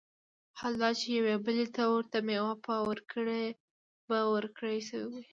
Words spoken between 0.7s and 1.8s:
دا چي يوې بلي